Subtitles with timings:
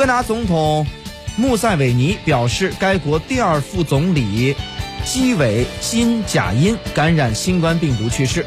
[0.00, 0.86] 戈达总统
[1.36, 4.56] 穆塞韦尼表示，该国第二副总理
[5.04, 8.46] 基韦金贾因感染新冠病毒去世。